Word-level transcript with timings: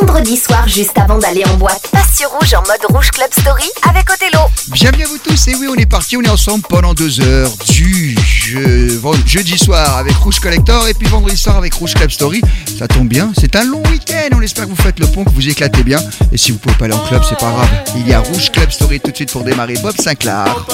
Vendredi 0.00 0.36
soir, 0.36 0.66
juste 0.68 0.98
avant 0.98 1.18
d'aller 1.18 1.44
en 1.46 1.56
boîte, 1.56 1.88
passe 1.90 2.22
Rouge 2.26 2.54
en 2.54 2.60
mode 2.60 2.84
Rouge 2.90 3.10
Club 3.10 3.28
Story 3.38 3.64
avec 3.88 4.10
Othello. 4.10 4.40
Bienvenue 4.68 5.04
à 5.04 5.06
vous 5.06 5.18
tous, 5.18 5.48
et 5.48 5.54
oui, 5.54 5.68
on 5.70 5.74
est 5.74 5.86
parti, 5.86 6.16
on 6.16 6.22
est 6.22 6.28
ensemble 6.28 6.64
pendant 6.68 6.92
deux 6.92 7.20
heures 7.20 7.50
du 7.68 8.16
jeudi 9.26 9.58
soir 9.58 9.96
avec 9.96 10.14
Rouge 10.16 10.40
Collector 10.40 10.88
et 10.88 10.94
puis 10.94 11.06
vendredi 11.08 11.36
soir 11.36 11.56
avec 11.56 11.74
Rouge 11.74 11.94
Club 11.94 12.10
Story. 12.10 12.40
Ça 12.78 12.88
tombe 12.88 13.08
bien, 13.08 13.32
c'est 13.38 13.54
un 13.56 13.64
long 13.64 13.82
week-end, 13.90 14.34
on 14.34 14.40
espère 14.40 14.64
que 14.64 14.70
vous 14.70 14.82
faites 14.82 14.98
le 14.98 15.06
pont, 15.06 15.24
que 15.24 15.30
vous 15.30 15.48
éclatez 15.48 15.82
bien. 15.82 16.00
Et 16.32 16.36
si 16.36 16.52
vous 16.52 16.58
pouvez 16.58 16.74
pas 16.74 16.86
aller 16.86 16.94
en 16.94 17.06
club, 17.06 17.22
c'est 17.28 17.38
pas 17.38 17.50
grave. 17.50 17.68
Il 17.96 18.08
y 18.08 18.12
a 18.12 18.20
Rouge 18.20 18.50
Club 18.50 18.70
Story 18.70 19.00
tout 19.00 19.10
de 19.10 19.16
suite 19.16 19.32
pour 19.32 19.44
démarrer 19.44 19.74
Bob 19.82 19.94
Sinclair. 20.00 20.66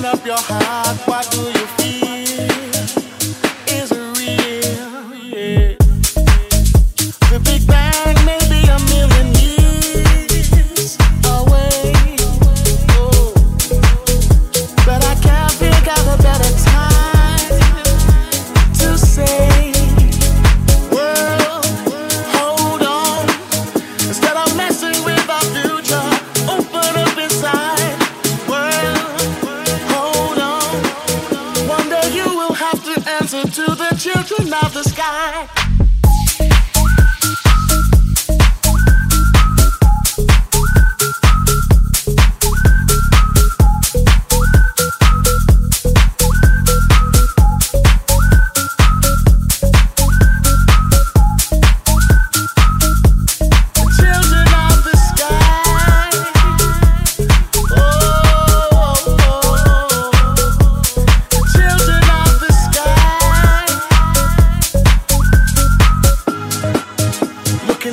Open 0.00 0.18
up 0.18 0.26
your 0.26 0.36
heart, 0.38 0.96
what 1.06 1.30
do 1.30 1.42
you 1.42 1.59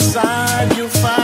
inside 0.08 0.78
you 0.78 0.88
find 0.88 1.17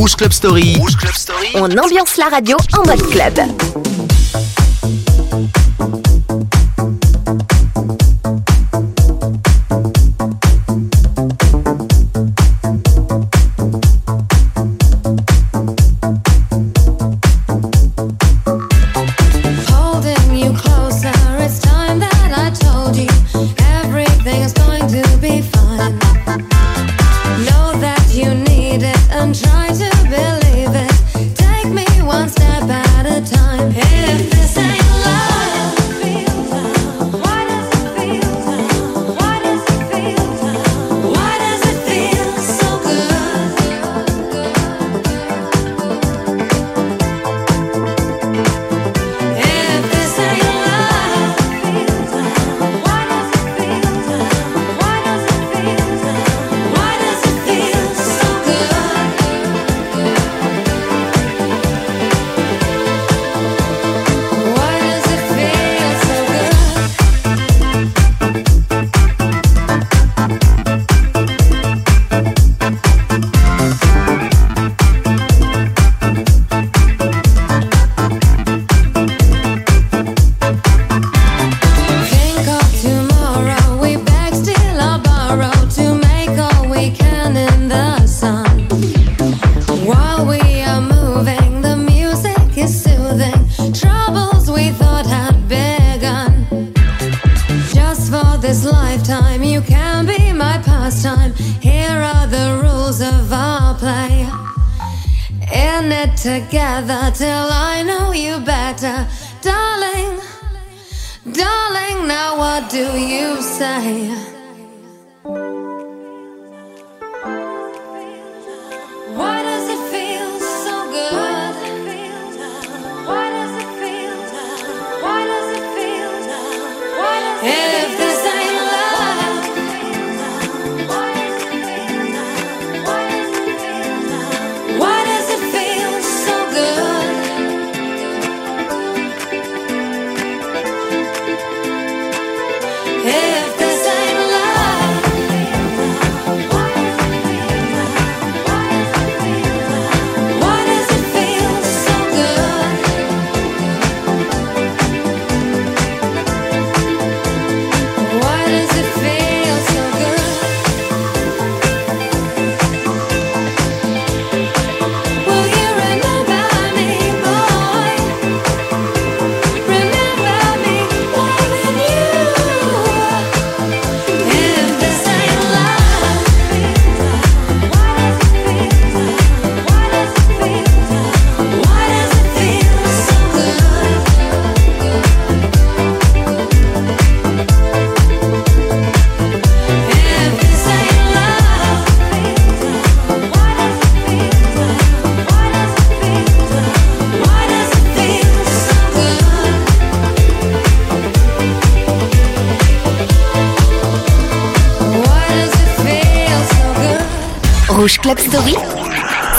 Rouge 0.00 0.16
Club 0.16 0.32
Story. 0.32 0.78
Club 0.96 1.12
Story. 1.14 1.48
On 1.56 1.76
ambiance 1.76 2.16
la 2.16 2.30
radio 2.30 2.56
en 2.72 2.86
mode 2.86 3.06
club. 3.10 3.99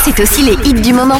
C'est 0.03 0.19
aussi 0.21 0.43
les 0.43 0.53
hits 0.63 0.81
du 0.81 0.93
moment. 0.93 1.19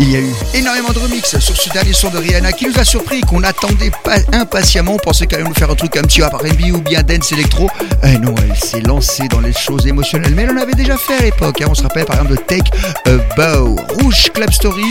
Il 0.00 0.10
y 0.10 0.16
a 0.16 0.18
eu 0.20 0.34
énormément 0.54 0.90
de 0.90 0.98
remix 0.98 1.38
sur 1.38 1.56
ce 1.56 1.70
dernier 1.70 1.92
son 1.92 2.10
de 2.10 2.18
Rihanna 2.18 2.50
qui 2.52 2.66
nous 2.66 2.76
a 2.76 2.82
surpris, 2.84 3.20
qu'on 3.20 3.44
attendait 3.44 3.92
pas 4.02 4.16
impatiemment. 4.32 4.94
On 4.94 4.98
pensait 4.98 5.26
qu'elle 5.28 5.40
allait 5.40 5.48
nous 5.48 5.54
faire 5.54 5.70
un 5.70 5.76
truc 5.76 5.96
un 5.96 6.02
petit 6.02 6.20
R&B 6.22 6.74
ou 6.74 6.80
bien 6.80 7.02
dance 7.04 7.30
électro. 7.30 7.70
Eh 8.02 8.18
non, 8.18 8.34
elle 8.42 8.56
s'est 8.56 8.80
lancée 8.80 9.28
dans 9.28 9.40
les 9.40 9.52
choses 9.52 9.86
émotionnelles, 9.86 10.34
mais 10.34 10.42
elle 10.42 10.50
en 10.50 10.60
avait 10.60 10.74
déjà 10.74 10.96
fait 10.96 11.18
à 11.18 11.22
l'époque. 11.22 11.60
hein. 11.62 11.66
On 11.70 11.74
se 11.74 11.84
rappelle 11.84 12.04
par 12.06 12.16
exemple 12.16 12.32
de 12.32 12.36
Take 12.42 12.70
a 13.06 13.10
Bow, 13.36 13.76
Rouge 14.00 14.30
Club 14.34 14.50
Story. 14.52 14.90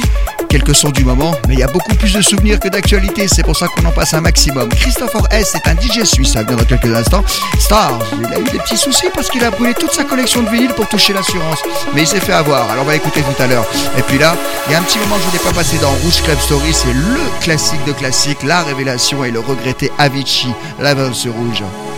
Quelques 0.51 0.75
sons 0.75 0.89
du 0.89 1.05
moment, 1.05 1.33
mais 1.47 1.53
il 1.53 1.59
y 1.61 1.63
a 1.63 1.67
beaucoup 1.67 1.95
plus 1.95 2.11
de 2.11 2.21
souvenirs 2.21 2.59
que 2.59 2.67
d'actualité. 2.67 3.25
C'est 3.29 3.41
pour 3.41 3.55
ça 3.55 3.67
qu'on 3.69 3.85
en 3.85 3.91
passe 3.91 4.13
un 4.13 4.19
maximum. 4.19 4.67
Christopher 4.67 5.21
S 5.31 5.55
est 5.55 5.65
un 5.69 5.75
DJ 5.79 6.03
suisse, 6.03 6.33
ça 6.33 6.43
vient 6.43 6.57
dans 6.57 6.65
quelques 6.65 6.93
instants. 6.93 7.23
Stars, 7.57 7.99
il 8.19 8.25
a 8.25 8.37
eu 8.37 8.43
des 8.43 8.59
petits 8.59 8.75
soucis 8.75 9.07
parce 9.15 9.29
qu'il 9.29 9.41
a 9.45 9.49
brûlé 9.49 9.73
toute 9.73 9.93
sa 9.93 10.03
collection 10.03 10.43
de 10.43 10.49
vinyles 10.49 10.73
pour 10.73 10.89
toucher 10.89 11.13
l'assurance. 11.13 11.59
Mais 11.95 12.01
il 12.01 12.07
s'est 12.07 12.19
fait 12.19 12.33
avoir. 12.33 12.69
Alors 12.69 12.83
on 12.83 12.87
va 12.87 12.97
écouter 12.97 13.21
tout 13.21 13.41
à 13.41 13.47
l'heure. 13.47 13.65
Et 13.97 14.01
puis 14.01 14.17
là, 14.17 14.35
il 14.67 14.73
y 14.73 14.75
a 14.75 14.79
un 14.79 14.83
petit 14.83 14.99
moment 14.99 15.15
que 15.15 15.21
je 15.29 15.37
n'ai 15.37 15.43
pas 15.43 15.55
passé 15.55 15.77
dans 15.77 15.91
Rouge 16.03 16.21
Club 16.21 16.39
Story. 16.41 16.73
C'est 16.73 16.91
le 16.91 17.39
classique 17.39 17.85
de 17.85 17.93
classique, 17.93 18.43
la 18.43 18.61
révélation 18.61 19.23
et 19.23 19.31
le 19.31 19.39
regretté 19.39 19.89
Avicii, 19.99 20.53
l'avance 20.79 21.25
rouge. 21.27 21.63
Rouge 21.63 21.90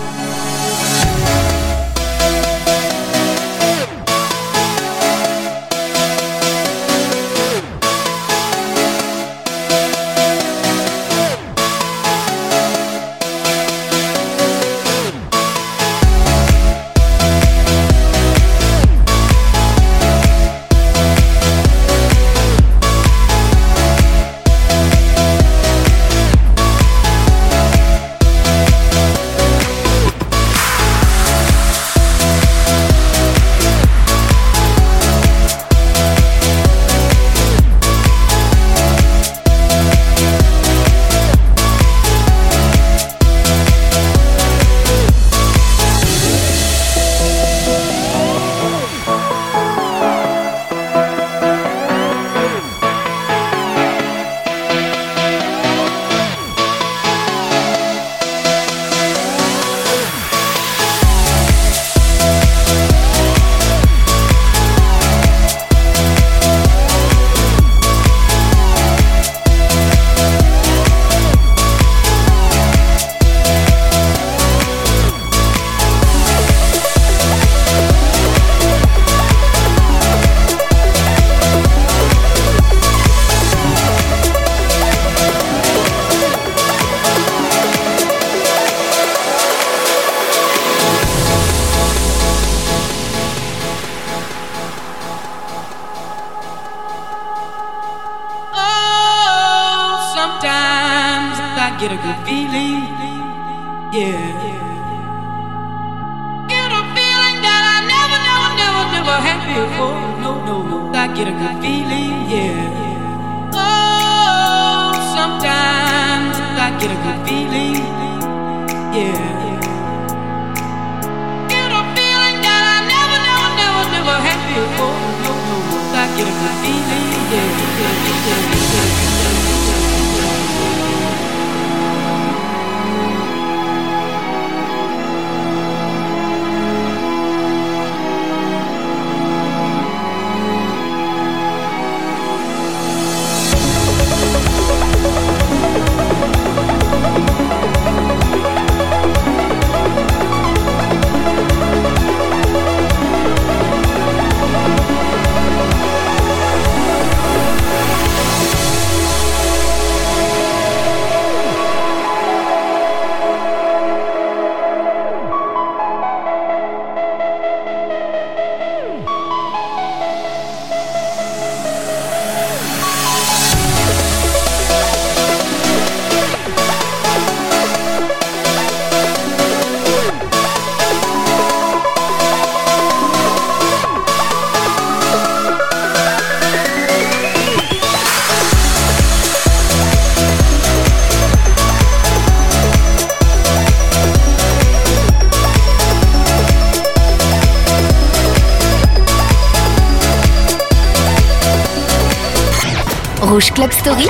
Rouge 203.33 203.51
Club 203.51 203.71
Story. 203.71 204.07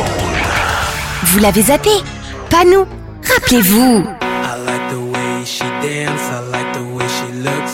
Vous 1.24 1.40
l'avez 1.40 1.62
zappé. 1.62 1.92
Pas 2.50 2.66
nous. 2.66 2.86
Rappelez-vous. 3.24 4.04
I 4.04 4.66
like 4.66 4.90
the 4.90 5.00
way 5.00 5.46
she 5.46 5.64
dance, 5.82 6.30
I 6.30 6.42
like 6.52 6.74
the 6.74 6.84
way 6.94 7.08
she 7.08 7.28
looks. 7.42 7.73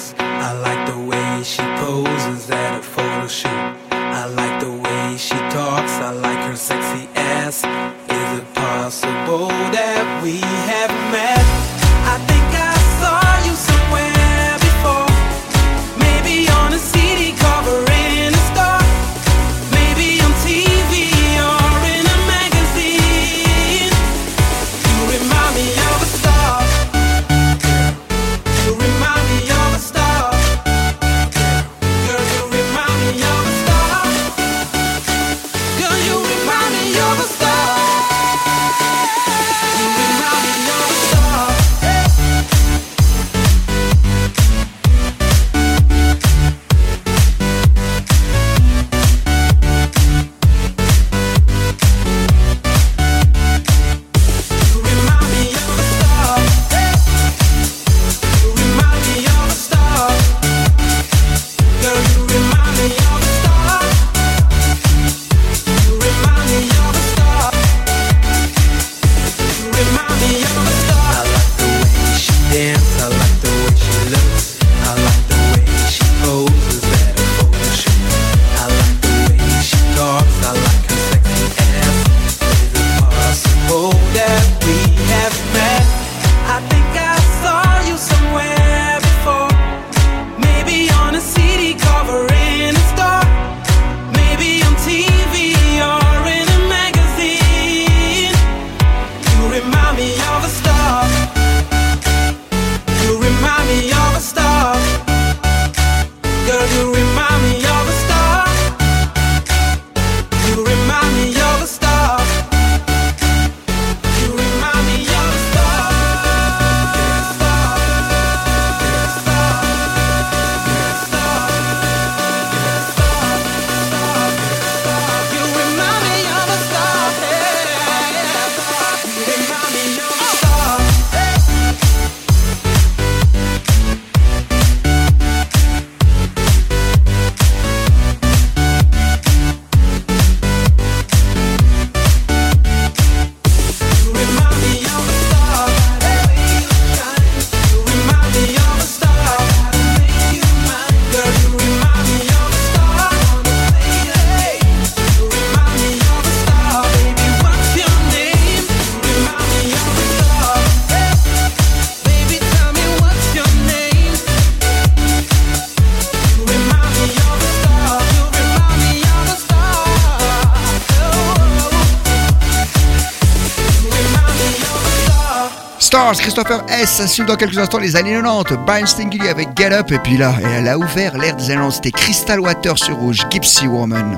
Christopher 176.18 176.64
S. 176.70 176.90
Ça 176.90 177.08
suit 177.08 177.24
dans 177.24 177.36
quelques 177.36 177.58
instants 177.58 177.78
les 177.78 177.96
années 177.96 178.20
90. 178.20 178.58
Brian 178.66 178.86
Stingley 178.86 179.30
avec 179.30 179.50
Get 179.56 179.72
Up. 179.72 179.92
Et 179.92 180.00
puis 180.00 180.18
là, 180.18 180.34
elle 180.56 180.68
a 180.68 180.78
ouvert 180.78 181.18
l'ère 181.18 181.36
des 181.36 181.52
années 181.52 181.62
90. 181.62 181.76
C'était 181.76 181.92
Crystal 181.92 182.40
Water 182.40 182.78
sur 182.78 182.96
Rouge, 182.96 183.20
Gypsy 183.30 183.68
Woman. 183.68 184.18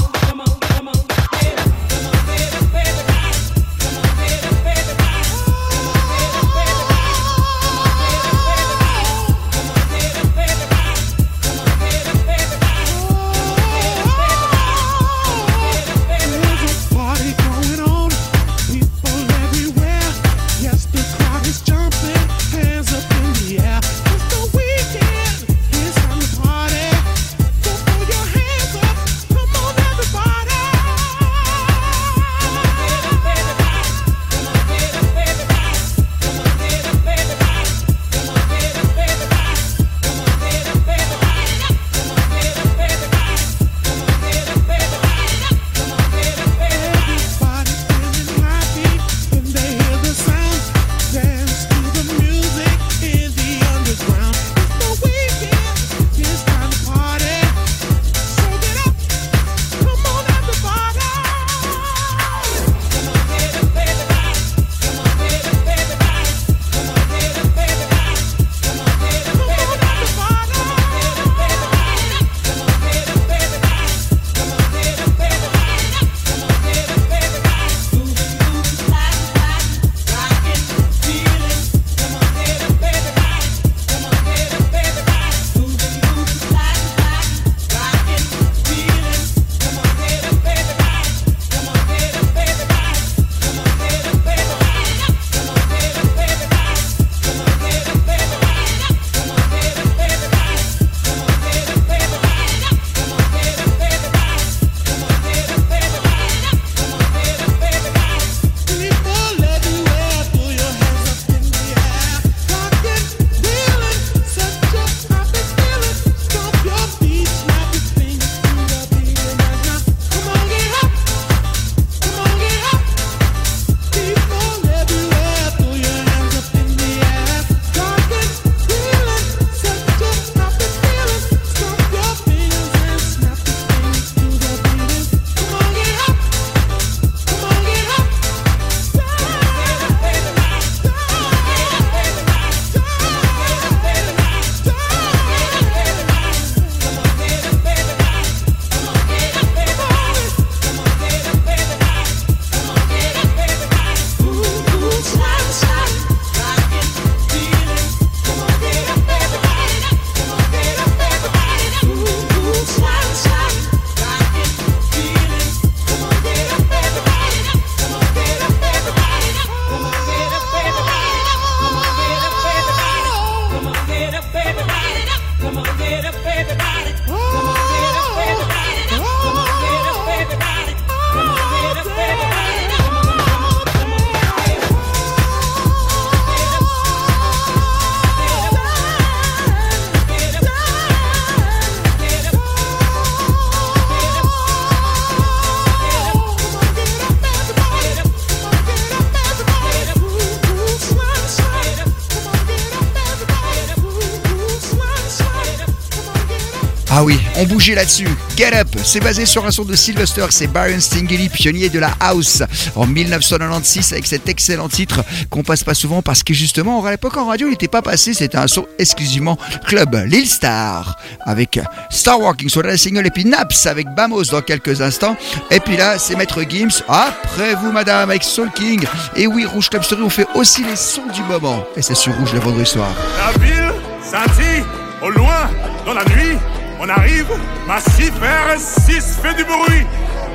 On 207.41 207.45
bougeait 207.45 207.73
là-dessus. 207.73 208.07
Get 208.37 208.53
Up, 208.53 208.67
c'est 208.83 208.99
basé 208.99 209.25
sur 209.25 209.47
un 209.47 209.49
son 209.49 209.65
de 209.65 209.75
Sylvester, 209.75 210.27
c'est 210.29 210.45
Byron 210.45 210.79
Stingeli, 210.79 211.27
pionnier 211.27 211.69
de 211.69 211.79
la 211.79 211.89
house 211.99 212.43
en 212.75 212.85
1996 212.85 213.93
avec 213.93 214.05
cet 214.05 214.29
excellent 214.29 214.69
titre 214.69 215.03
qu'on 215.31 215.41
passe 215.41 215.63
pas 215.63 215.73
souvent 215.73 216.03
parce 216.03 216.21
que 216.21 216.35
justement, 216.35 216.85
à 216.85 216.91
l'époque 216.91 217.17
en 217.17 217.25
radio, 217.25 217.47
il 217.47 217.51
n'était 217.51 217.67
pas 217.67 217.81
passé, 217.81 218.13
c'était 218.13 218.37
un 218.37 218.45
son 218.45 218.67
exclusivement 218.77 219.39
club. 219.65 219.95
Lil 220.05 220.27
Star 220.27 220.97
avec 221.21 221.59
Star 221.89 222.19
Walking 222.19 222.47
sur 222.47 222.61
la 222.61 222.77
single 222.77 223.07
et 223.07 223.09
puis 223.09 223.25
Naps 223.25 223.65
avec 223.65 223.87
Bamos 223.95 224.25
dans 224.25 224.43
quelques 224.43 224.79
instants. 224.79 225.17
Et 225.49 225.59
puis 225.59 225.77
là, 225.77 225.97
c'est 225.97 226.15
Maître 226.15 226.43
Gims. 226.47 226.83
Après 226.87 227.55
vous, 227.55 227.71
madame, 227.71 228.11
avec 228.11 228.23
Soul 228.23 228.51
King. 228.53 228.85
Et 229.15 229.25
oui, 229.25 229.45
Rouge 229.45 229.71
Club 229.71 229.81
Story, 229.81 230.03
on 230.03 230.09
fait 230.09 230.27
aussi 230.35 230.63
les 230.63 230.75
sons 230.75 231.07
du 231.11 231.23
moment. 231.23 231.63
Et 231.75 231.81
c'est 231.81 231.95
sur 231.95 232.15
Rouge 232.17 232.33
le 232.33 232.39
vendredi 232.39 232.69
soir. 232.69 232.91
La 233.17 233.31
ville 233.43 233.73
scintille 234.03 234.63
au 235.01 235.09
loin 235.09 235.49
dans 235.87 235.95
la 235.95 236.05
nuit. 236.05 236.37
On 236.83 236.89
arrive, 236.89 237.27
massif 237.67 238.11
R6 238.19 239.21
fait 239.21 239.35
du 239.35 239.43
bruit. 239.43 239.85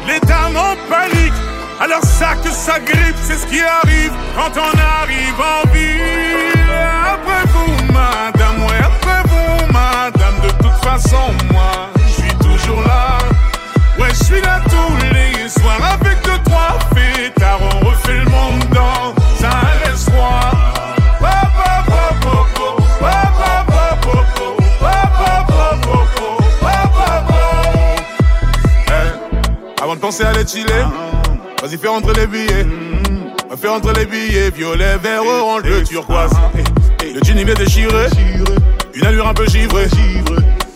Les 0.06 0.20
dames 0.20 0.56
en 0.56 0.76
panique, 0.88 1.32
alors 1.80 2.04
ça 2.04 2.36
que 2.36 2.50
ça 2.50 2.78
grippe, 2.78 3.16
c'est 3.20 3.36
ce 3.36 3.46
qui 3.48 3.60
arrive 3.60 4.12
quand 4.36 4.52
on 4.54 4.78
arrive 5.02 5.40
en 5.40 5.68
ville. 5.72 6.70
Après 7.04 7.42
vous, 7.48 7.92
madame, 7.92 8.62
ouais, 8.62 8.78
après 8.78 9.22
vous, 9.28 9.72
madame, 9.72 10.36
de 10.44 10.50
toute 10.62 10.84
façon, 10.84 11.34
moi, 11.52 11.90
je 12.06 12.22
suis 12.22 12.34
toujours 12.36 12.82
là. 12.82 13.18
Ouais, 13.98 14.10
je 14.10 14.24
suis 14.24 14.40
là 14.40 14.60
tous 14.68 15.14
les 15.14 15.48
soirs 15.48 15.98
Penser 30.06 30.22
à 30.22 30.32
les 30.34 30.46
chiller, 30.46 30.84
vas-y 31.60 31.76
fais 31.76 31.88
rentrer 31.88 32.12
les 32.14 32.28
billets. 32.28 32.64
Fais 33.60 33.66
rentrer 33.66 33.92
les 33.94 34.06
billets, 34.06 34.50
violet, 34.50 34.96
vert, 35.02 35.24
orange, 35.26 35.62
bleu, 35.62 35.82
turquoise. 35.82 36.30
Le 37.02 37.20
jean 37.24 37.36
il 37.36 37.50
est 37.50 37.54
déchiré, 37.54 38.06
une 38.94 39.04
allure 39.04 39.26
un 39.26 39.34
peu 39.34 39.48
givrée. 39.48 39.88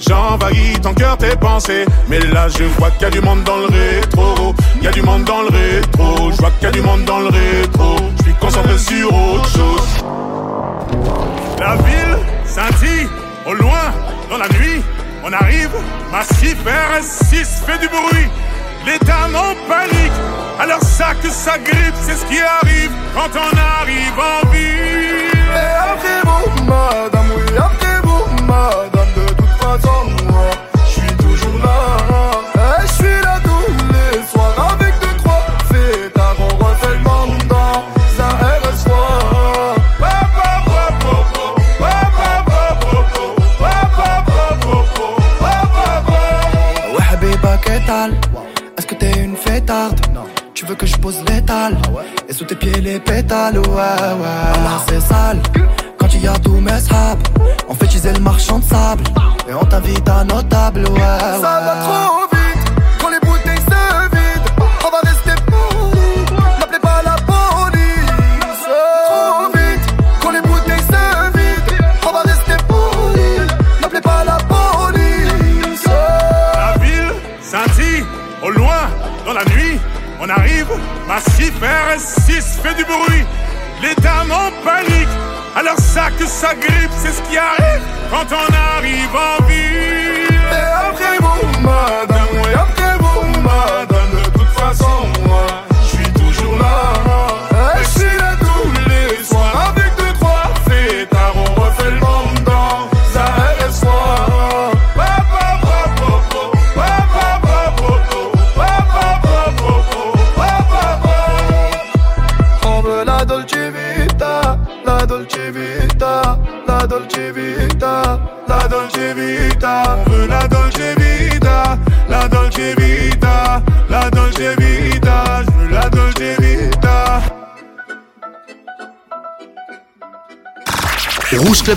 J'envahis 0.00 0.80
ton 0.82 0.94
cœur, 0.94 1.16
tes 1.16 1.36
pensées. 1.36 1.84
Mais 2.08 2.18
là, 2.18 2.48
je 2.48 2.64
vois 2.76 2.90
qu'il 2.90 3.02
y 3.02 3.04
a 3.04 3.10
du 3.10 3.20
monde 3.20 3.44
dans 3.44 3.58
le 3.58 3.66
rétro. 3.66 4.52
Il 4.78 4.82
y 4.82 4.88
a 4.88 4.90
du 4.90 5.02
monde 5.02 5.22
dans 5.22 5.42
le 5.42 5.48
rétro. 5.50 6.32
Je 6.32 6.36
vois 6.36 6.50
qu'il 6.50 6.64
y 6.64 6.66
a 6.66 6.72
du 6.72 6.80
monde 6.80 7.04
dans 7.04 7.20
le 7.20 7.28
rétro. 7.28 7.96
Je 8.18 8.22
suis 8.24 8.34
concentré 8.34 8.78
sur 8.78 9.14
autre 9.14 9.48
chose. 9.48 10.04
La 11.60 11.76
ville 11.76 12.18
scintille 12.44 13.08
au 13.46 13.54
loin 13.54 13.92
dans 14.28 14.38
la 14.38 14.48
Massif 16.10 16.56
R6 16.64 17.64
fait 17.64 17.78
du 17.78 17.86
bruit. 17.86 18.26
Dames 18.84 19.36
en 19.36 19.54
panique. 19.68 20.12
Alors 20.58 20.82
ça 20.82 21.14
que 21.22 21.30
ça 21.30 21.58
grippe, 21.58 21.94
c'est 22.02 22.16
ce 22.16 22.24
qui 22.26 22.38
arrive 22.40 22.90
quand 23.14 23.30
on 23.34 23.56
arrive 23.56 24.18
en 24.18 24.48
ville. 24.50 25.30
Et 25.52 25.74
après 25.92 26.20
vous, 26.24 26.64
madame, 26.64 27.30
oui, 27.36 27.56
après 27.56 28.00
vous, 28.02 28.24
madame, 28.46 29.12
de 29.16 29.26
toute 29.34 29.56
façon, 29.62 30.06
Tu 50.52 50.66
veux 50.66 50.74
que 50.74 50.84
je 50.84 50.96
pose 50.96 51.22
l'étal 51.28 51.76
Et 52.28 52.32
sous 52.32 52.44
tes 52.44 52.56
pieds 52.56 52.80
les 52.80 52.98
pétales 52.98 53.56
Ouais, 53.58 53.64
ouais, 53.68 54.78
c'est 54.88 55.00
sale. 55.00 55.40
Quand 55.96 56.08
il 56.12 56.24
y 56.24 56.26
a 56.26 56.32
tout 56.32 56.60
mes 56.60 56.80
sables 56.80 57.22
On 57.68 57.74
fait 57.74 57.84
utiliser 57.84 58.12
le 58.12 58.18
marchand 58.18 58.58
de 58.58 58.64
sable. 58.64 59.04
Et 59.48 59.54
on 59.54 59.64
t'invite 59.64 60.08
à 60.08 60.24
nos 60.24 60.42
tables, 60.42 60.80
ouais, 60.88 61.20
Ça 61.40 61.60
va 61.60 61.76
trop 61.82 62.26
vite 62.32 62.39
massif 81.40 81.60
R6 81.60 82.62
fait 82.62 82.74
du 82.74 82.84
bruit. 82.84 83.24
Les 83.82 83.94
dames 84.02 84.30
en 84.30 84.50
panique. 84.64 85.08
Alors 85.56 85.78
ça 85.78 86.10
que 86.16 86.26
ça 86.26 86.54
grippe, 86.54 86.90
c'est 86.96 87.12
ce 87.12 87.22
qui 87.22 87.36
arrive 87.36 87.82
quand 88.10 88.26
on 88.30 88.76
arrive 88.76 89.14
en 89.14 89.44
ville. 89.44 90.28
Et 90.30 90.88
après 90.88 91.16
vous, 91.18 91.60
madame, 91.60 92.28
oui, 92.34 92.52
après 92.54 92.96
vous, 92.98 93.40
madame, 93.40 94.22
de 94.22 94.38
toute 94.38 94.48
façon, 94.50 95.08
moi, 95.26 95.46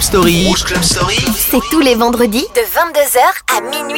C'est 0.04 1.62
tous 1.72 1.80
les 1.80 1.96
vendredis 1.96 2.46
de 2.54 2.60
22h 2.60 3.20
à 3.56 3.62
minuit. 3.62 3.93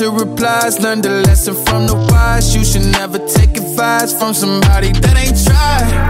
To 0.00 0.10
replies. 0.10 0.80
Learn 0.80 1.02
the 1.02 1.10
lesson 1.26 1.54
from 1.54 1.86
the 1.86 1.94
wise. 2.10 2.54
You 2.56 2.64
should 2.64 2.86
never 2.86 3.18
take 3.18 3.50
advice 3.50 4.18
from 4.18 4.32
somebody 4.32 4.92
that 4.92 5.16
ain't 5.16 5.36
tried. 5.44 6.09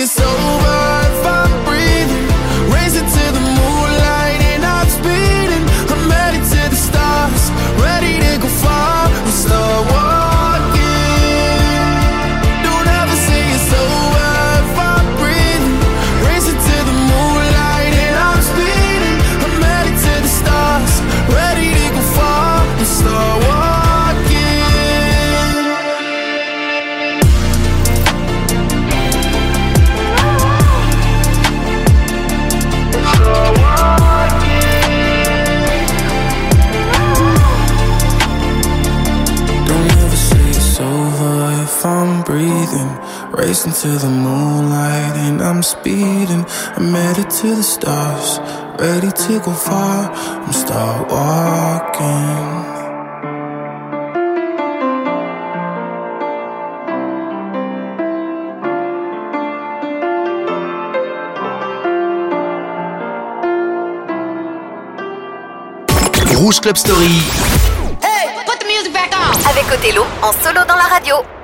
It's 0.00 0.20
over 0.20 1.07
Racing 43.48 43.72
to 43.72 43.88
the 43.88 44.10
moonlight 44.10 45.16
and 45.16 45.40
I'm 45.40 45.62
speeding. 45.62 46.44
I'm 46.76 46.92
headed 46.92 47.30
to 47.30 47.56
the 47.56 47.62
stars, 47.62 48.40
ready 48.78 49.10
to 49.10 49.40
go 49.40 49.54
far. 49.54 50.12
I'm 50.12 50.52
start 50.52 51.10
walking. 51.10 52.76
Rouge 66.36 66.60
Club 66.60 66.76
Story. 66.76 67.06
Hey, 68.02 68.44
put 68.44 68.60
the 68.60 68.66
music 68.66 68.92
back 68.92 69.14
on. 69.16 69.32
Avec 69.48 69.64
Othello 69.72 70.04
en 70.20 70.32
solo 70.34 70.66
dans 70.66 70.76
la 70.76 70.84
radio. 70.84 71.37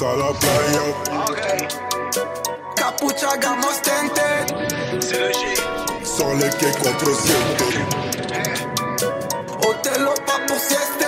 Vamos 0.00 0.14
a 0.14 0.16
la 0.16 0.32
playa. 0.38 0.82
Ok. 1.28 1.44
Capucha 2.76 3.36
gamos 3.36 3.80
tente. 3.82 4.28
C'est 5.00 5.18
le 5.18 5.32
G. 5.32 5.38
Sans 6.04 6.32
les 6.34 6.48
quais 6.50 6.70
4-7. 6.70 7.32
Othello 9.58 10.14
pas 10.26 10.40
pour 10.46 10.56
sieste. 10.56 11.06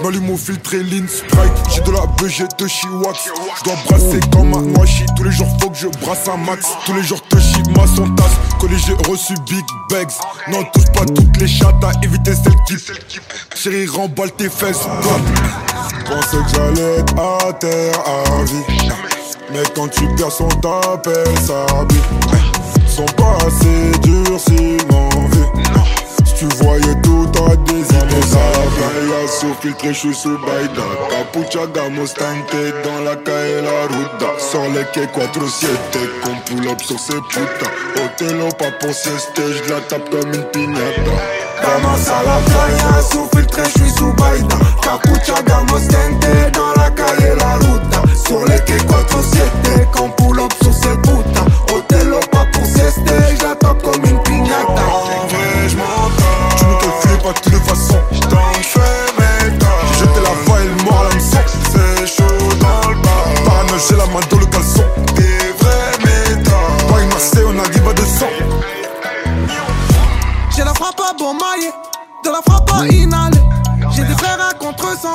J'm'allume 0.00 0.26
mon 0.26 0.36
filtre 0.36 0.74
et 0.74 0.82
lean 0.82 1.06
strike. 1.08 1.52
J'ai 1.70 1.80
de 1.82 1.90
la 1.90 2.06
j'ai 2.26 2.44
de 2.44 2.66
chiwax. 2.66 3.28
J'dois 3.58 3.76
brasser 3.86 4.20
comme 4.32 4.54
un 4.54 4.62
noachi. 4.62 5.04
Tous 5.16 5.24
les 5.24 5.32
jours 5.32 5.48
faut 5.60 5.70
que 5.70 5.76
je 5.76 5.88
brasse 5.88 6.28
un 6.28 6.38
max. 6.38 6.66
Tous 6.86 6.94
les 6.94 7.02
jours 7.02 7.20
Toshi, 7.28 7.62
ma 7.76 7.86
son 7.86 8.14
tasse. 8.14 8.32
Collé, 8.58 8.76
j'ai 8.78 8.94
reçu 9.10 9.34
big 9.46 9.64
bags. 9.90 10.10
Non, 10.48 10.64
touche 10.72 10.90
pas 10.92 11.04
toutes 11.04 11.36
les 11.38 11.48
chattes 11.48 11.84
à 11.84 11.92
éviter 12.02 12.32
celles 12.34 12.56
qui. 12.66 12.76
Chérie, 13.54 13.86
remballe 13.86 14.32
tes 14.32 14.48
fesses. 14.48 14.86
Pensais 16.10 16.38
que 16.38 16.50
j'allais 16.54 16.98
être 16.98 17.14
à 17.18 17.52
terre 17.52 17.94
à 18.04 18.42
vie. 18.44 18.88
Mais 19.52 19.62
quand 19.74 19.88
tu 19.88 20.06
perds 20.16 20.32
son 20.32 20.48
t'appelle 20.48 21.38
ça 21.38 21.66
vie. 21.88 22.86
Sont 22.86 23.04
pas 23.16 23.38
assez 23.46 23.98
durs 24.00 24.40
s'ils 24.40 24.84
m'en 24.90 25.08
veulent. 25.08 25.64
Si 26.24 26.34
tu 26.34 26.46
voyais 26.64 27.00
tout 27.02 27.30
à 27.48 27.54
des 27.54 27.80
idées 27.80 28.26
ça 28.26 28.38
playa 28.76 29.28
sous 29.28 29.54
filtré, 29.60 29.88
je 29.92 29.98
suis 29.98 30.14
sous 30.14 30.38
Baïda 30.38 30.82
Capucha 31.10 31.66
gamos 31.74 32.14
tente 32.14 32.56
dans 32.84 33.04
la 33.04 33.16
calle 33.16 33.62
la 33.62 33.82
ruta 33.94 34.38
Sur 34.38 34.62
les 34.70 34.84
quais 34.92 35.06
4-7 35.06 35.66
qu'on 36.24 36.36
pull 36.46 36.68
up 36.68 36.80
sur 36.82 36.98
ces 36.98 37.20
putas 37.28 37.70
Othello 38.04 38.48
pas 38.58 38.70
pour 38.80 38.92
sieste, 38.94 39.32
je 39.36 39.72
la 39.72 39.80
tape 39.80 40.10
comme 40.10 40.32
une 40.32 40.44
piñata 40.44 41.49
Vamos 41.62 42.08
a 42.08 42.22
la 42.22 42.38
playa, 42.46 43.02
sous 43.10 43.28
filtre, 43.34 43.60
je 43.64 43.80
suis 43.80 43.90
sous 43.90 44.12
Baïda. 44.14 44.56
Capucha 44.82 45.42
gamos 45.42 45.86
tente 45.88 46.52
dans 46.52 46.72
la 46.80 46.90
calle 46.90 47.36
la 47.38 47.54
ruta. 47.56 48.02
Sur 48.26 48.44
les 48.46 48.58
quais 48.64 48.78
4-7, 48.78 49.90
qu'on 49.92 50.10
pull 50.10 50.40
sur 50.62 50.72
ces 50.72 50.96
putas. 51.02 51.74
Othello 51.74 52.20
pas 52.30 52.46
pour 52.52 52.64
sieste, 52.64 53.00
je 53.06 53.42
la 53.42 53.54
tape 53.54 53.82
comme 53.82 54.04
une 54.04 54.22
piñata. 54.22 54.86
J'm'entends. 55.68 56.56
Tu 56.56 56.64
me 56.64 56.74
calcules 56.80 57.22
pas 57.22 57.32
de 57.32 57.38
toutes 57.40 57.52
les 57.52 57.60
façons 57.60 58.02
J't'en 58.12 58.52
fais 58.62 58.80
mes. 59.18 59.58
J'ai 59.92 59.98
jeté 60.00 60.20
la 60.22 60.34
voix 60.46 60.60
et 60.60 60.66
le 60.66 60.84
mort 60.84 61.00
à 61.00 61.08
l'hameçon 61.08 61.38
C'est 61.72 62.06
chaud 62.06 62.48
dans 62.60 62.90
le 62.90 62.96
bar. 62.96 63.24
Parano, 63.44 63.74
j'ai 63.88 63.96
la 63.96 64.06
main 64.06 64.20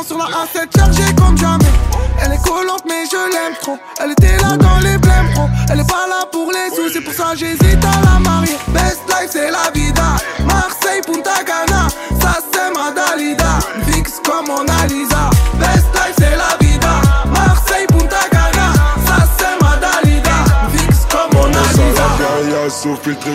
sur 0.06 0.18
la 0.18 0.26
A7 0.26 0.78
chargée 0.78 1.16
comme 1.16 1.38
jamais. 1.38 1.66
Elle 2.22 2.34
est 2.34 2.42
collante 2.44 2.84
mais 2.86 3.06
je 3.12 3.18
l'aime 3.18 3.56
trop. 3.62 3.78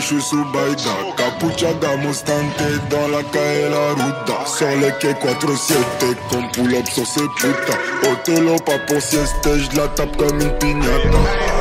Je 0.01 0.07
suis 0.07 0.23
sous 0.23 0.45
Baïda. 0.47 0.91
Capucha 1.17 1.73
gamos 1.81 2.23
tente 2.25 2.89
dans 2.91 3.09
la 3.09 3.23
calle 3.25 3.71
la 3.71 4.03
ruta 4.03 4.77
les 4.81 4.93
quais 4.99 5.13
4-7 5.13 6.17
qu'on 6.31 6.49
pull 6.49 6.75
up 6.75 6.87
sur 6.89 7.07
ces 7.07 7.21
putas 7.37 7.79
Othello 8.11 8.57
pas 8.65 8.79
pour 8.87 9.01
sieste, 9.01 9.35
je 9.45 9.77
la 9.77 9.89
tape 9.89 10.17
comme 10.17 10.41
une 10.41 10.51
piñata. 10.59 11.19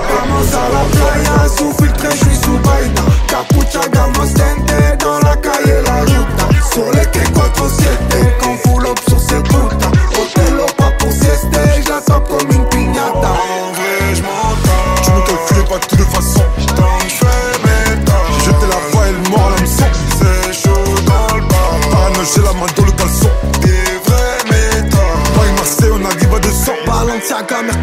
Vamos 0.10 0.54
a 0.54 0.70
la 0.74 0.84
playa, 0.92 1.50
sous 1.50 1.74
filtre, 1.74 2.08
je 2.12 2.18
suis 2.18 2.36
sous 2.36 2.58
Baïda. 2.60 3.02
Capucha 3.28 3.88
gamos 3.90 4.34
tente 4.34 5.00
dans 5.00 5.20
la 5.20 5.36
calle 5.38 5.84
la 5.86 6.02
ruta 6.02 6.50
les 6.94 7.06
quais 7.12 7.32
4-7, 7.32 8.38
qu'on 8.40 8.58
full 8.58 8.86
up 8.88 9.00
sur 9.08 9.20
ces 9.20 9.44
putas 9.44 9.92
Othello 10.22 10.66
pas 10.78 10.92
pour 10.98 11.12
sieste, 11.12 11.48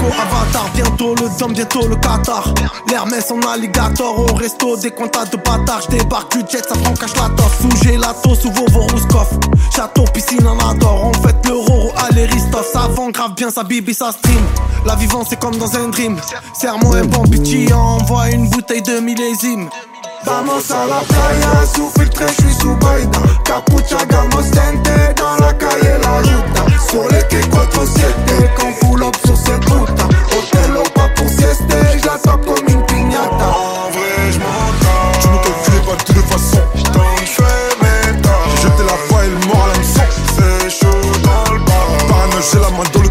Avatar, 0.07 0.71
bientôt 0.75 1.15
le 1.15 1.39
Dom, 1.39 1.53
bientôt 1.53 1.87
le 1.89 1.97
Qatar. 1.97 2.53
L'Hermès 2.89 3.31
en 3.31 3.41
alligator, 3.49 4.19
au 4.19 4.35
resto, 4.35 4.77
des 4.77 4.91
comptas 4.91 5.27
de 5.27 5.37
bâtards. 5.37 5.83
J'débarque 5.89 6.37
du 6.37 6.45
jet, 6.51 6.67
ça 6.69 6.75
prend 6.75 6.95
cache 6.95 7.17
la 7.17 7.29
tosse 7.31 7.59
Sous 7.61 7.85
gelato, 7.85 8.35
sous 8.35 8.53
Vovo 8.53 8.81
Rouskov 8.87 9.29
Château, 9.75 10.05
piscine, 10.13 10.47
en 10.47 10.59
adore. 10.59 11.11
On 11.11 11.27
fête 11.27 11.47
le 11.47 11.55
Roro, 11.55 11.93
allez 12.09 12.27
Ristov 12.27 12.67
Ça 12.73 12.89
vend 12.89 13.11
grave 13.11 13.35
bien, 13.35 13.51
sa 13.51 13.65
bibi, 13.65 13.95
ça 13.95 14.13
stream. 14.13 14.45
La 14.85 14.95
vivance 14.95 15.29
c'est 15.31 15.41
comme 15.41 15.57
dans 15.57 15.77
un 15.77 15.89
dream. 15.89 16.17
Serre-moi 16.55 16.97
un 16.97 17.05
bon 17.05 17.25
petit, 17.25 17.73
envoie 17.73 18.31
une 18.31 18.49
bouteille 18.49 18.83
de 18.83 19.01
millésime 19.01 19.69
Vamos 20.27 20.73
a 20.73 20.87
la 20.87 21.01
playa, 21.03 21.65
sous 21.73 21.89
filtre, 21.97 22.25
je 22.27 22.43
suis 22.43 22.55
sous 22.55 22.75
Baïda 22.79 23.21
Capucha, 23.45 24.05
gamos 24.09 24.51
tente, 24.51 25.15
dans 25.17 25.37
la 25.47 25.53
calle 25.53 26.01
la 26.03 26.19
ruta. 26.19 26.67
Les 27.13 27.23
quais 27.29 27.47
4-7, 27.49 28.55
qu'on 28.59 28.73
full 28.73 29.05
up 29.05 29.15
sur 29.25 29.37
cette 29.37 29.65
route 29.71 29.89
Othello 30.37 30.83
pas 30.97 31.09
pour 31.15 31.29
sieste, 31.29 31.63
je 31.71 32.07
la 32.07 32.19
tape 32.19 32.45
comme 32.45 32.69
une 32.69 32.85
piñata. 32.87 33.47
En 33.47 33.91
vrai, 33.93 34.33
j'm'entends. 34.33 35.13
Tu 35.21 35.29
me 35.29 35.39
calcules 35.45 35.83
pas 35.83 35.97
de 36.13 36.19
façons 36.27 36.67
J't'en 36.75 37.17
fais 37.25 37.43
mes. 37.83 38.19
J'ai 38.57 38.63
jeté 38.63 38.83
la 38.83 38.97
voix 39.09 39.25
et 39.25 39.29
le 39.29 39.47
mort 39.47 39.69
à 39.69 39.75
C'est 39.85 40.71
chaud 40.71 41.01
dans 41.23 41.53
le 41.53 41.61
bar. 41.61 41.87
J'ai 42.51 42.59
la 42.59 42.71
main 42.71 42.85
dans 42.93 43.06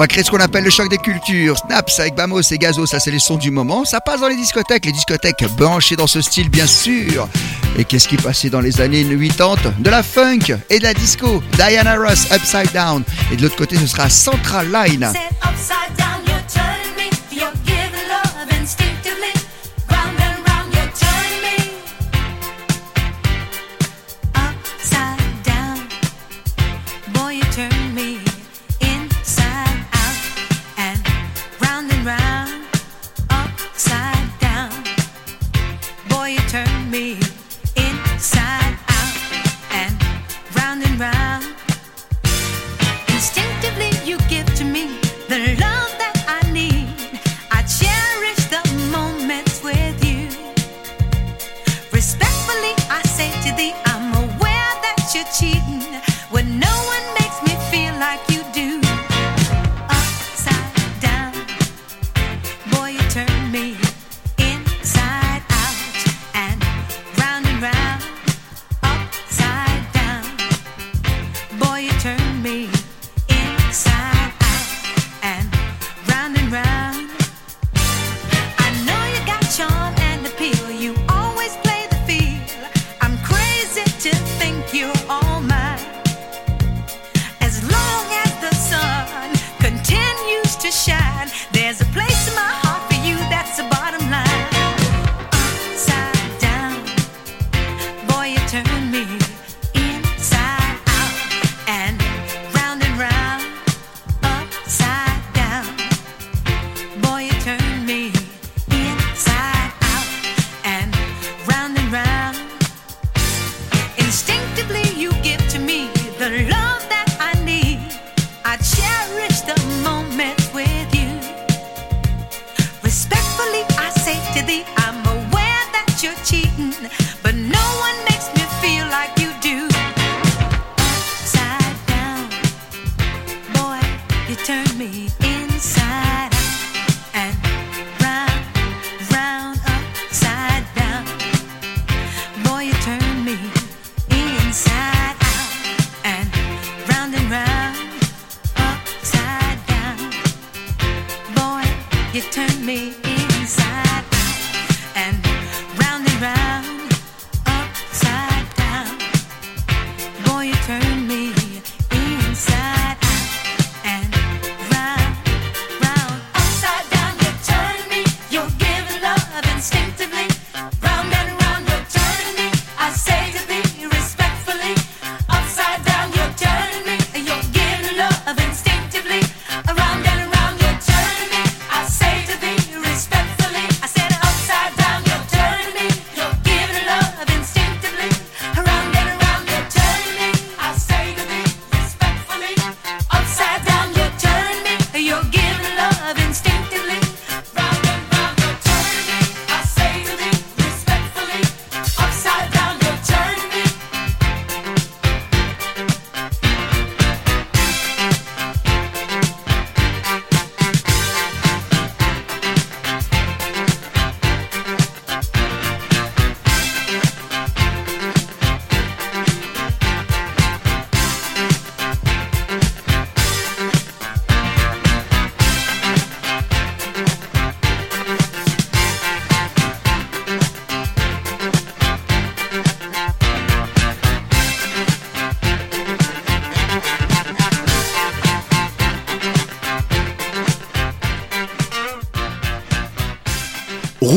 va 0.00 0.06
créer 0.06 0.24
ce 0.24 0.30
qu'on 0.30 0.40
appelle 0.40 0.64
le 0.64 0.70
choc 0.70 0.88
des 0.88 0.96
cultures. 0.96 1.58
Snaps 1.58 2.00
avec 2.00 2.14
Bamos 2.14 2.40
et 2.40 2.56
Gazo, 2.56 2.86
ça 2.86 2.98
c'est 2.98 3.10
les 3.10 3.18
sons 3.18 3.36
du 3.36 3.50
moment. 3.50 3.84
Ça 3.84 4.00
passe 4.00 4.22
dans 4.22 4.28
les 4.28 4.36
discothèques, 4.36 4.86
les 4.86 4.92
discothèques 4.92 5.44
branchées 5.58 5.94
dans 5.94 6.06
ce 6.06 6.22
style 6.22 6.48
bien 6.48 6.66
sûr. 6.66 7.28
Et 7.76 7.84
qu'est-ce 7.84 8.08
qui 8.08 8.16
passait 8.16 8.48
dans 8.48 8.62
les 8.62 8.80
années 8.80 9.04
80 9.04 9.74
De 9.78 9.90
la 9.90 10.02
funk 10.02 10.56
et 10.70 10.78
de 10.78 10.84
la 10.84 10.94
disco. 10.94 11.42
Diana 11.52 11.96
Ross, 11.96 12.26
Upside 12.32 12.72
Down. 12.72 13.04
Et 13.30 13.36
de 13.36 13.42
l'autre 13.42 13.56
côté, 13.56 13.76
ce 13.76 13.86
sera 13.86 14.08
Central 14.08 14.72
Line. 14.72 15.12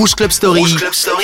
Rouge 0.03 0.15
Club 0.15 0.31
Story. 0.31 0.59
Rouge 0.59 0.75
Club 0.75 0.93
Story. 0.93 1.23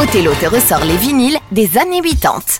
Othello 0.00 0.32
te 0.40 0.46
ressort 0.46 0.86
les 0.86 0.96
vinyles 0.96 1.36
des 1.52 1.76
années 1.76 2.00
80. 2.00 2.55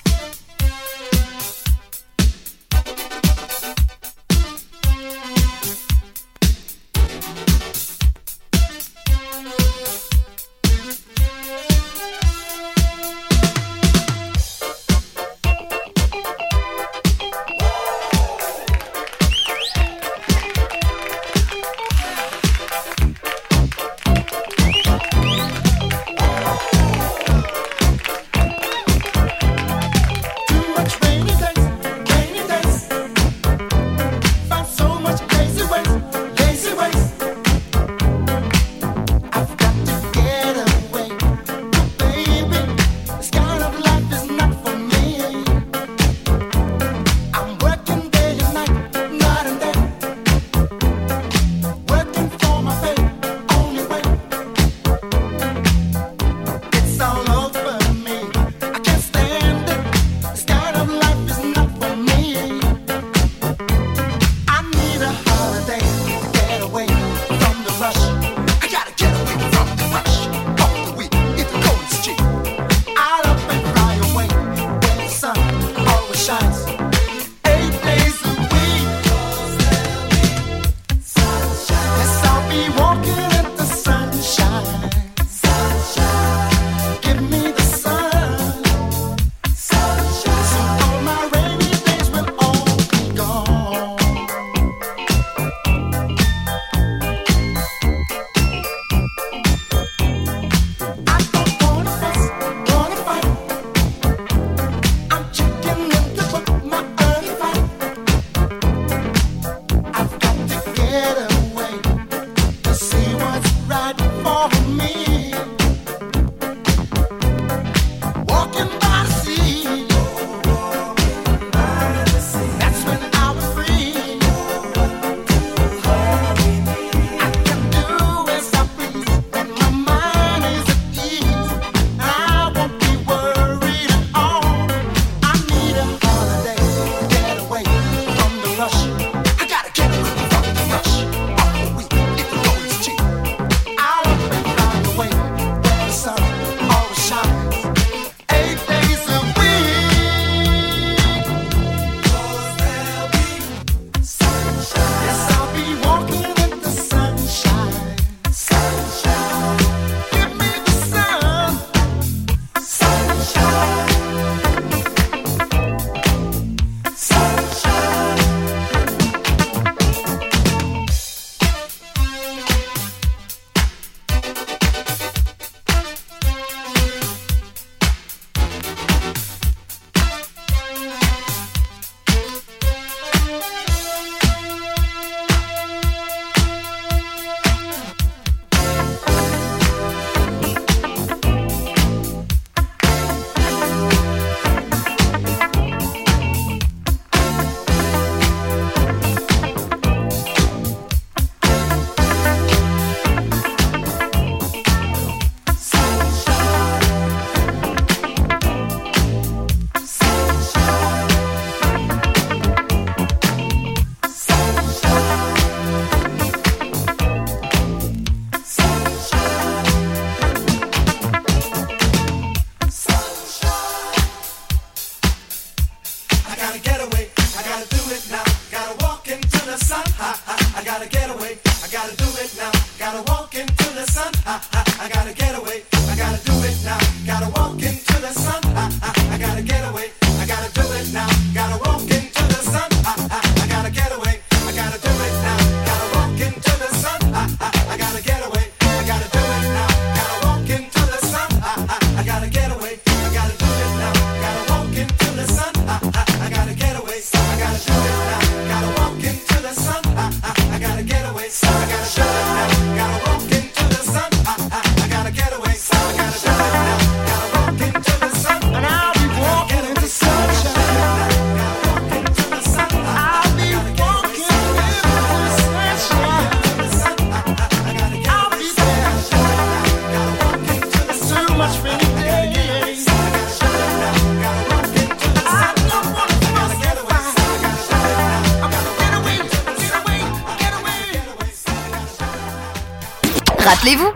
Rappelez-vous. 293.47 293.93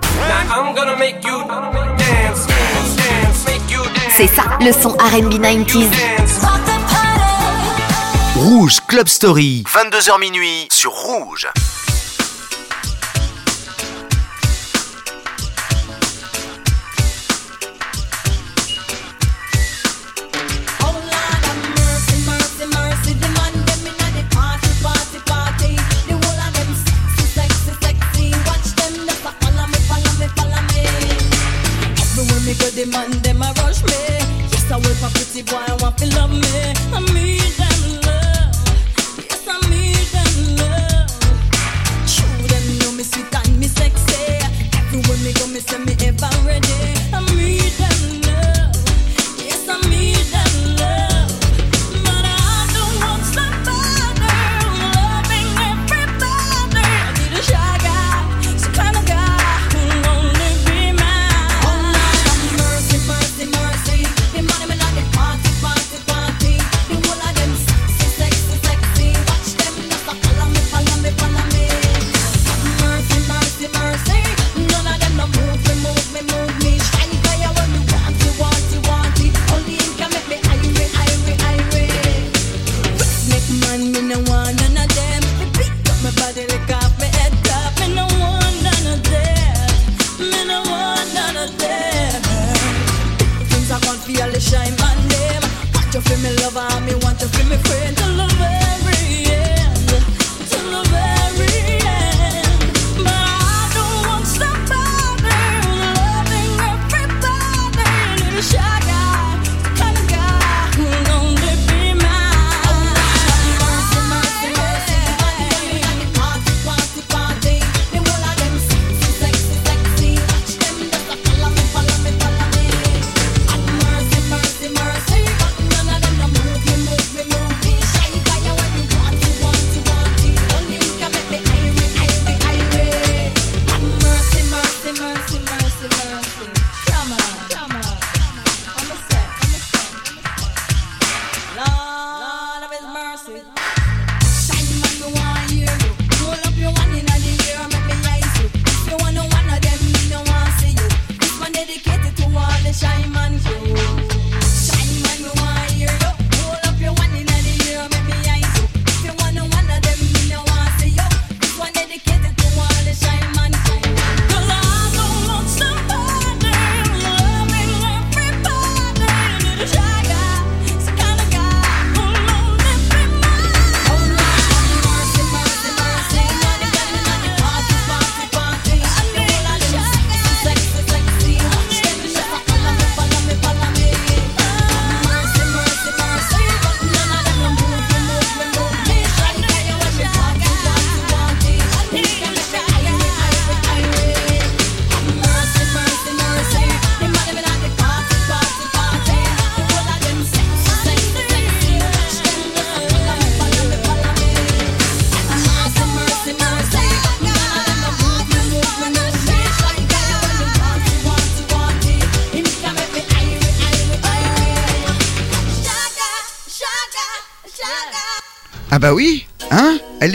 C'est 4.16 4.28
ça, 4.28 4.44
le 4.60 4.72
son 4.72 4.90
RB 4.90 5.40
90s. 5.40 5.88
Rouge 8.36 8.78
Club 8.86 9.08
Story. 9.08 9.64
22h 9.66 10.20
minuit 10.20 10.68
sur 10.70 10.92
Rouge. 10.92 11.48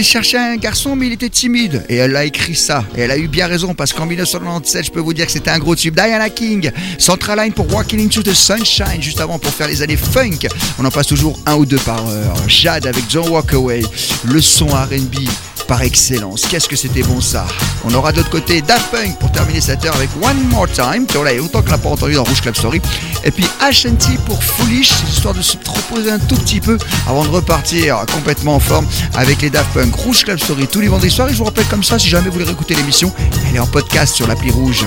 cherchait 0.05 0.37
un 0.37 0.55
garçon, 0.55 0.95
mais 0.95 1.07
il 1.07 1.13
était 1.13 1.29
timide. 1.29 1.83
Et 1.89 1.95
elle 1.95 2.15
a 2.15 2.25
écrit 2.25 2.55
ça. 2.55 2.85
Et 2.95 3.01
elle 3.01 3.11
a 3.11 3.17
eu 3.17 3.27
bien 3.27 3.47
raison, 3.47 3.73
parce 3.73 3.93
qu'en 3.93 4.05
1997, 4.05 4.85
je 4.85 4.91
peux 4.91 4.99
vous 4.99 5.13
dire 5.13 5.25
que 5.25 5.31
c'était 5.31 5.51
un 5.51 5.59
gros 5.59 5.75
tube. 5.75 5.95
Diana 5.95 6.29
King, 6.29 6.71
Central 6.97 7.39
Line 7.39 7.53
pour 7.53 7.71
Walking 7.73 8.03
into 8.05 8.23
the 8.23 8.33
Sunshine, 8.33 9.01
juste 9.01 9.19
avant 9.19 9.39
pour 9.39 9.51
faire 9.51 9.67
les 9.67 9.81
années 9.81 9.97
funk. 9.97 10.47
On 10.79 10.85
en 10.85 10.91
passe 10.91 11.07
toujours 11.07 11.39
un 11.45 11.55
ou 11.55 11.65
deux 11.65 11.77
par 11.77 12.07
heure. 12.07 12.37
Jade 12.47 12.87
avec 12.87 13.03
John 13.09 13.27
Walkaway 13.29 13.81
le 14.23 14.41
son 14.41 14.67
RB 14.67 15.27
par 15.67 15.81
excellence. 15.81 16.45
Qu'est-ce 16.49 16.67
que 16.67 16.75
c'était 16.75 17.03
bon 17.03 17.21
ça 17.21 17.45
On 17.83 17.93
aura 17.93 18.11
de 18.11 18.17
l'autre 18.17 18.29
côté 18.29 18.61
Daft 18.61 18.91
Punk 18.91 19.17
pour 19.19 19.31
terminer 19.31 19.61
cette 19.61 19.85
heure 19.85 19.95
avec 19.95 20.09
One 20.21 20.41
More 20.49 20.67
Time, 20.67 21.05
que 21.07 21.17
là 21.17 21.31
il 21.31 21.35
y 21.35 21.39
a 21.39 21.41
longtemps 21.41 21.61
qu'on 21.61 21.71
l'a 21.71 21.77
pas 21.77 21.89
entendu 21.89 22.13
dans 22.13 22.23
Rouge 22.23 22.41
Club 22.41 22.55
Story. 22.55 22.81
Et 23.23 23.31
puis 23.31 23.45
HNT 23.61 24.19
pour 24.25 24.43
Foolish, 24.43 24.91
histoire 25.09 25.33
de 25.33 25.41
se 25.41 25.57
reposer 25.57 26.11
un 26.11 26.19
tout 26.19 26.35
petit 26.35 26.61
peu 26.61 26.77
avant 27.07 27.23
de 27.23 27.29
repartir 27.29 28.05
complètement 28.13 28.55
en 28.55 28.59
forme 28.59 28.87
avec 29.15 29.41
les 29.41 29.49
Daft 29.49 29.71
Punk 29.73 29.93
Rouge 29.95 30.23
Club 30.23 30.39
Story 30.39 30.67
tous 30.67 30.81
les 30.81 30.87
vendredis 30.87 31.13
soirs. 31.13 31.29
Et 31.29 31.33
je 31.33 31.37
vous 31.37 31.45
rappelle 31.45 31.67
comme 31.67 31.83
ça, 31.83 31.99
si 31.99 32.09
jamais 32.09 32.27
vous 32.27 32.33
voulez 32.33 32.45
réécouter 32.45 32.75
l'émission, 32.75 33.11
elle 33.49 33.55
est 33.55 33.59
en 33.59 33.67
podcast 33.67 34.15
sur 34.15 34.27
l'appli 34.27 34.51
Rouge. 34.51 34.85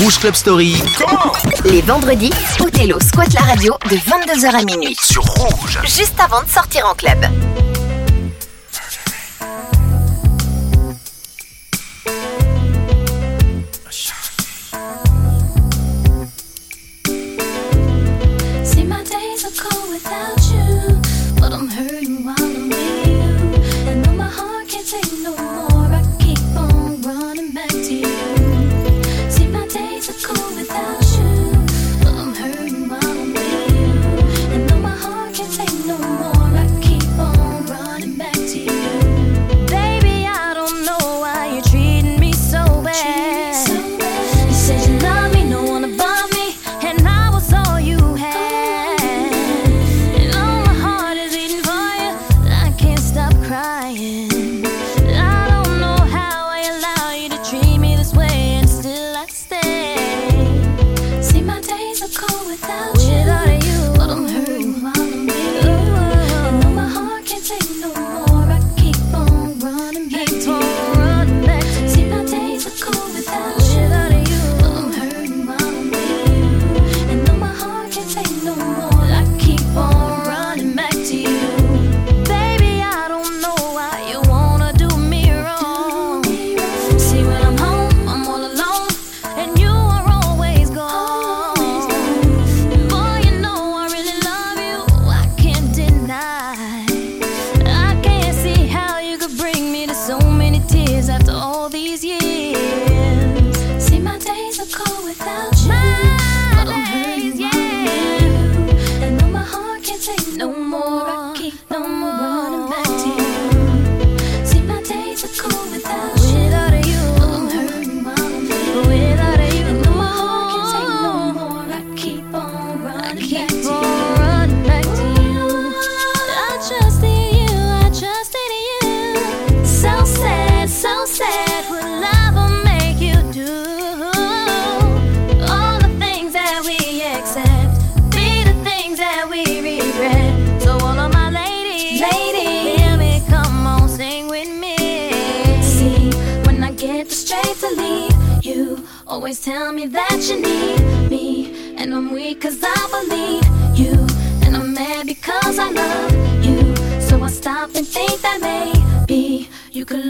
Rouge 0.00 0.18
Club 0.18 0.34
Story. 0.34 0.82
Les 1.64 1.82
vendredis, 1.82 2.32
Othello 2.60 2.98
squatte 3.00 3.34
la 3.34 3.42
radio 3.42 3.76
de 3.90 3.96
22h 3.96 4.60
à 4.60 4.64
minuit. 4.64 4.96
Sur 5.00 5.22
Rouge. 5.22 5.78
Juste 5.84 6.18
avant 6.18 6.42
de 6.42 6.48
sortir 6.48 6.86
en 6.86 6.94
club. 6.94 7.18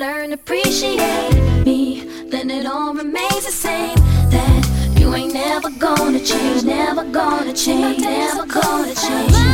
learn 0.03 0.30
to 0.30 0.34
appreciate 0.34 1.64
me, 1.64 2.00
then 2.28 2.50
it 2.50 2.66
all 2.66 2.92
remains 2.92 3.44
the 3.46 3.53
same. 3.53 3.94
That 4.34 4.98
you 4.98 5.14
ain't 5.14 5.32
never 5.32 5.70
gonna 5.70 6.18
change, 6.18 6.64
never 6.64 7.05
gonna 7.05 7.53
change, 7.53 8.00
never 8.00 8.44
gonna 8.44 8.94
change. 8.96 9.51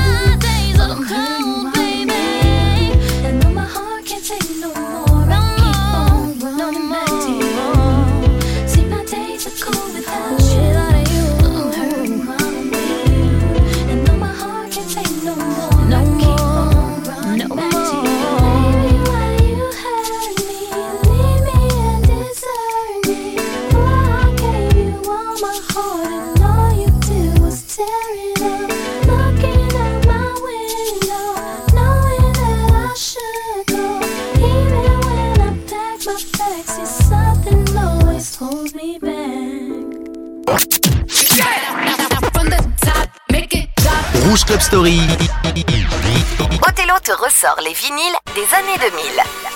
Story. 44.78 45.00
Te 47.08 47.12
ressort 47.12 47.58
les 47.64 47.72
vinyles 47.72 48.18
des 48.34 48.54
années 48.54 48.76
2000. 48.78 49.47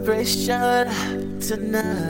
Celebration 0.00 1.38
tonight. 1.40 2.09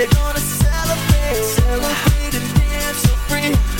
We're 0.00 0.06
gonna 0.06 0.38
celebrate, 0.38 1.44
celebrate 1.44 2.34
and 2.34 2.54
dance 2.54 3.02
so 3.02 3.08
free. 3.28 3.79